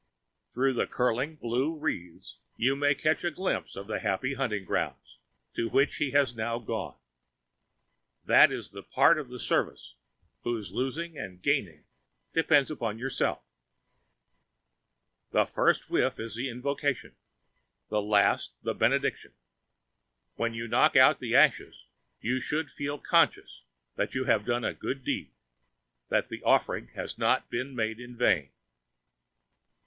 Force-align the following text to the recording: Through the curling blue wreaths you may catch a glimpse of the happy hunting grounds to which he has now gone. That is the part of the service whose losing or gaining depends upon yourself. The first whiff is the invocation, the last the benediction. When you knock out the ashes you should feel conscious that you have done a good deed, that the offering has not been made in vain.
Through 0.55 0.73
the 0.73 0.87
curling 0.87 1.35
blue 1.35 1.77
wreaths 1.77 2.37
you 2.57 2.75
may 2.75 2.95
catch 2.95 3.23
a 3.23 3.29
glimpse 3.29 3.75
of 3.75 3.85
the 3.85 3.99
happy 3.99 4.33
hunting 4.33 4.65
grounds 4.65 5.19
to 5.53 5.69
which 5.69 5.97
he 5.97 6.09
has 6.09 6.33
now 6.35 6.57
gone. 6.57 6.97
That 8.25 8.51
is 8.51 8.71
the 8.71 8.81
part 8.81 9.19
of 9.19 9.29
the 9.29 9.37
service 9.39 9.93
whose 10.41 10.71
losing 10.71 11.19
or 11.19 11.29
gaining 11.29 11.85
depends 12.33 12.71
upon 12.71 12.97
yourself. 12.97 13.43
The 15.29 15.45
first 15.45 15.87
whiff 15.87 16.19
is 16.19 16.33
the 16.33 16.49
invocation, 16.49 17.15
the 17.89 18.01
last 18.01 18.55
the 18.63 18.73
benediction. 18.73 19.33
When 20.33 20.55
you 20.55 20.67
knock 20.67 20.95
out 20.95 21.19
the 21.19 21.35
ashes 21.35 21.85
you 22.19 22.41
should 22.41 22.71
feel 22.71 22.97
conscious 22.97 23.61
that 23.97 24.15
you 24.15 24.23
have 24.23 24.45
done 24.45 24.63
a 24.65 24.73
good 24.73 25.03
deed, 25.03 25.31
that 26.09 26.29
the 26.29 26.41
offering 26.41 26.87
has 26.95 27.19
not 27.19 27.51
been 27.51 27.75
made 27.75 27.99
in 27.99 28.17
vain. 28.17 28.49